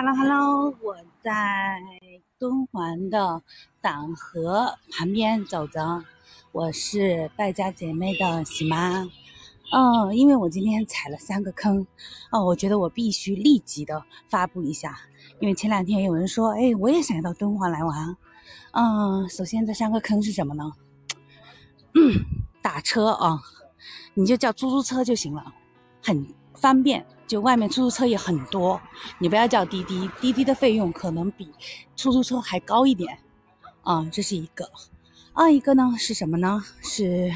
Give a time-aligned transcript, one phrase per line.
[0.00, 1.80] Hello Hello，我在
[2.38, 3.42] 敦煌的
[3.80, 6.04] 党河旁边走着，
[6.52, 9.10] 我是败家姐妹的喜妈。
[9.72, 11.84] 嗯，因为我今天踩了三个坑，
[12.30, 14.96] 哦，我觉得我必须立即的发布一下，
[15.40, 18.16] 因为前两天有人说，哎，我也想要到敦煌来玩。
[18.74, 20.72] 嗯，首先这三个坑是什么呢？
[21.94, 22.24] 嗯，
[22.62, 23.42] 打车啊，
[24.14, 25.52] 你就叫出租车就行了，
[26.04, 27.04] 很方便。
[27.28, 28.80] 就外面出租车也很多，
[29.18, 31.52] 你不要叫滴滴，滴滴的费用可能比
[31.94, 33.18] 出租车还高一点，
[33.82, 34.68] 啊，这是一个。
[35.34, 36.64] 二一个呢是什么呢？
[36.82, 37.30] 是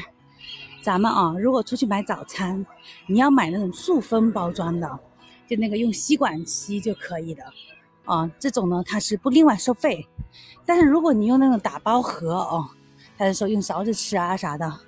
[0.81, 2.65] 咱们啊，如果出去买早餐，
[3.07, 4.99] 你要买那种塑封包装的，
[5.47, 7.43] 就那个用吸管吸就可以的，
[8.05, 10.05] 啊，这种呢它是不另外收费。
[10.65, 12.67] 但是如果你用那种打包盒哦，
[13.15, 14.79] 他是说用勺子吃啊啥的，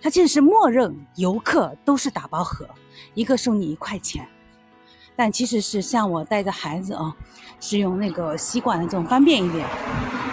[0.00, 2.66] 它其实是默认游客都是打包盒，
[3.12, 4.26] 一个收你一块钱。
[5.16, 7.14] 但其实是像我带着孩子啊，
[7.60, 9.66] 是用那个吸管的这种方便一点。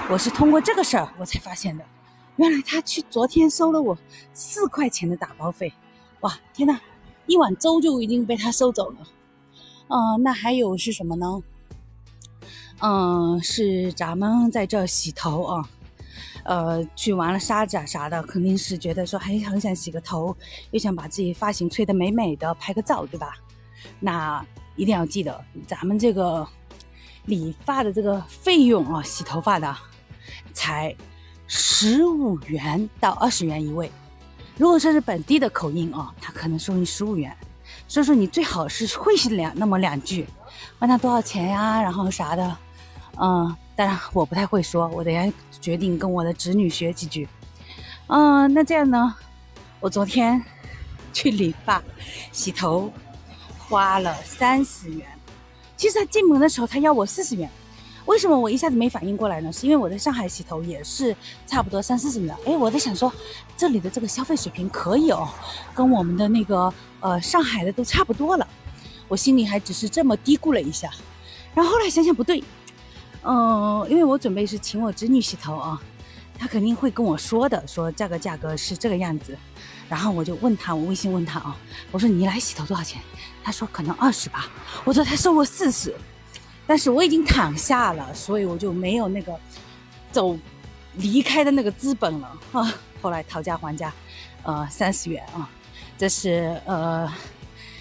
[0.10, 1.86] 我是通过这个事儿我才发现的，
[2.38, 3.98] 原来他去昨天收了我
[4.34, 5.72] 四块钱的打包费，
[6.22, 6.80] 哇天呐，
[7.28, 8.98] 一碗粥就已经被他收走了。
[9.88, 11.44] 嗯，那还有是什么呢？
[12.80, 15.70] 嗯，是咱们在这洗头啊，
[16.44, 20.36] 呃，去玩了沙子啊啥的，肯定是觉得说还很想洗个头，
[20.72, 23.36] 又想把自己发型吹得美美的，拍个照，对吧？
[24.00, 24.44] 那。
[24.76, 26.48] 一定要记得，咱们这个
[27.26, 29.76] 理发的这个费用啊，洗头发的
[30.54, 30.96] 才
[31.48, 33.92] 十五元到二十元一位。
[34.58, 37.36] 如果说是本地的口音啊，他可能收你十五元。
[37.88, 40.26] 所以说你最好是会两那么两句，
[40.80, 42.58] 问他多少钱呀，然后啥的。
[43.18, 47.28] 嗯，当然我不太会说，我等下决定跟我的侄女学几句。
[48.08, 49.14] 嗯，那这样呢，
[49.80, 50.42] 我昨天
[51.12, 51.84] 去理发
[52.32, 52.92] 洗头。
[53.72, 55.08] 花了三十元，
[55.78, 57.50] 其实他进门的时候他要我四十元，
[58.06, 59.50] 为什么我一下子没反应过来呢？
[59.50, 61.16] 是因为我在上海洗头也是
[61.48, 62.36] 差不多三四十元。
[62.46, 63.10] 哎，我在想说
[63.56, 65.30] 这里的这个消费水平可以哦，
[65.74, 68.46] 跟我们的那个呃上海的都差不多了，
[69.08, 70.92] 我心里还只是这么嘀咕了一下，
[71.56, 72.44] 然后后来想想不对，
[73.24, 75.82] 嗯，因为我准备是请我侄女洗头啊，
[76.42, 79.38] 他肯定会跟我说的，说价格价格是这个样子。
[79.88, 81.56] 然后我就问他，我微信问他啊，
[81.92, 83.00] 我说你来洗头多少钱？
[83.44, 84.50] 他说可能二十吧。
[84.84, 85.94] 我说他收我四十，
[86.66, 89.40] 但是我已经躺下了，所以我就没有那个
[90.12, 90.36] 走
[90.96, 92.74] 离开的那个资本了啊。
[93.04, 93.94] 后来讨价还价，
[94.42, 95.48] 呃，三十元啊。
[95.96, 97.08] 这是呃，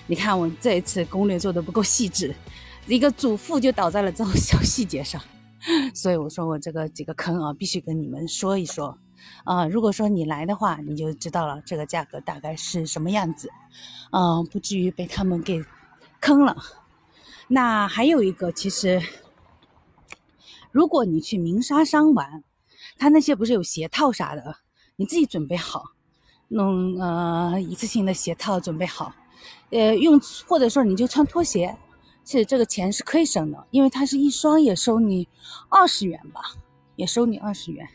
[0.07, 2.35] 你看我这一次攻略做的不够细致，
[2.87, 5.19] 一个主妇就倒在了这种小细节上，
[5.95, 8.97] 所以我说我这个几个坑啊，必须跟你们说一说。
[9.45, 13.51] 啊，如果说你来的话，你就知道了这个价格大概是什么样子，
[14.13, 15.63] 嗯，不至于被他们给
[16.21, 16.57] 坑了。
[17.47, 19.03] 那还有一个，其实
[20.71, 22.43] 如果你去鸣沙山玩，
[22.97, 24.57] 他那些不是有鞋套啥的，
[24.97, 25.85] 你自己准备好，
[26.49, 29.13] 弄呃一次性的鞋套准备好，
[29.69, 31.77] 呃用或者说你就穿拖鞋，
[32.23, 35.27] 其实这个钱是可以省的，因为它是一双也收你
[35.69, 36.41] 二十元吧，
[36.97, 37.89] 也收你二十元。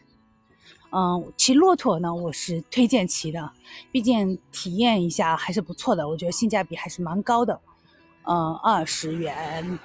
[0.92, 3.52] 嗯，骑骆驼呢，我是推荐骑的，
[3.92, 7.60] 毕竟体验一下还是不错的，我觉得性价比还是蛮高的。
[8.24, 9.78] 嗯，二十元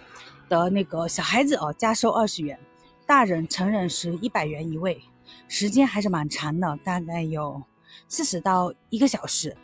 [0.48, 2.58] 的那个小孩子哦，加收二十元，
[3.06, 5.02] 大人成人是一百元一位，
[5.48, 7.62] 时间还是蛮长的，大概有
[8.08, 9.56] 四十到一个小时。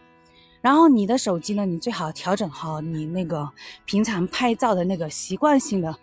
[0.67, 3.49] 然后你的手机呢，你最好调整好你那个
[3.85, 5.97] 平常拍照的那个习惯性的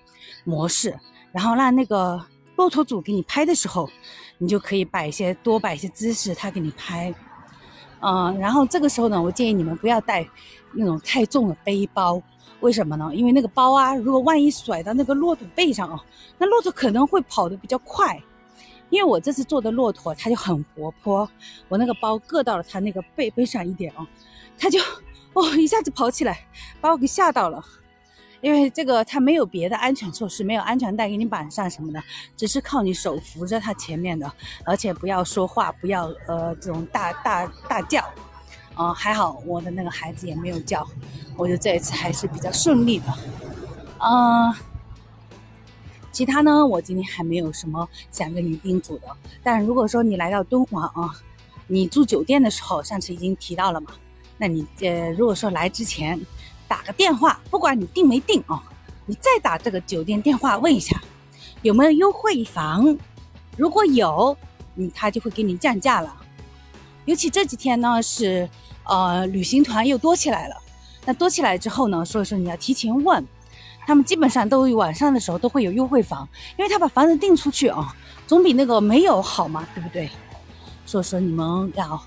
[0.46, 0.98] 模式，
[1.34, 2.24] 然后让那个。
[2.56, 3.90] 骆驼组给你拍的时候，
[4.38, 7.14] 你就可以摆一些多摆一些姿势，他给你拍。
[8.00, 10.26] 嗯，然后这个时候呢，我建议你们不要带
[10.72, 12.22] 那种太重的背包，
[12.62, 13.10] 为什么呢？
[13.14, 16.00] 因为那个包啊，如果万一甩到那个骆驼背上啊，
[16.38, 18.22] 那骆驼可能会跑得比较快。
[18.94, 21.28] 因为我这次坐的骆驼，它就很活泼，
[21.68, 24.06] 我那个包硌到了它那个背背上一点哦，
[24.56, 24.80] 它就
[25.34, 26.46] 哦一下子跑起来，
[26.80, 27.60] 把我给吓到了。
[28.40, 32.04] 因为这个它没有别的安全措施，没有安全带给你绑上什么的，
[32.38, 34.32] 只是靠你手扶着它前面的，
[34.64, 38.06] 而且不要说话，不要呃这种大大大叫，
[38.76, 40.88] 啊还好我的那个孩子也没有叫，
[41.36, 43.06] 我觉得这一次还是比较顺利的，
[43.98, 44.54] 嗯，
[46.14, 49.08] 其他呢我今天还没有什么想跟你叮嘱的，
[49.44, 51.14] 但如果说你来到敦煌啊，
[51.68, 53.92] 你住酒店的时候上次已经提到了嘛，
[54.38, 56.18] 那你呃如果说来之前。
[56.66, 58.64] 打个电话，不管你订没订啊，
[59.06, 61.00] 你再打这个酒店电话问一下，
[61.62, 62.98] 有没有优惠房？
[63.58, 64.36] 如果有，
[64.74, 66.16] 你他就会给你降价了。
[67.06, 68.50] 尤其这几天呢，是
[68.86, 70.56] 呃旅行团又多起来了。
[71.06, 73.24] 那多起来之后呢，所以说你要提前问。
[73.86, 76.28] 他们基本上都晚上的时候都会有优惠房，
[76.58, 77.96] 因为他把房子订出去啊，
[78.26, 80.10] 总比那个没有好嘛，对不对？
[80.86, 82.02] 所以说你们要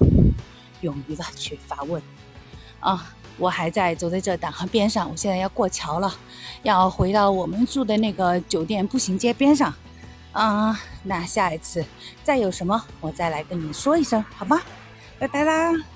[0.83, 2.03] 勇于的去发问
[2.81, 3.13] 啊！
[3.39, 6.15] 我还在走在这党河边上，我现在要过桥了，
[6.63, 9.75] 要回到我们住的那个酒店步行街边上。
[10.33, 11.85] 啊，那下一次
[12.23, 14.63] 再有什么，我再来跟你说一声，好吧？
[15.19, 15.96] 拜拜啦。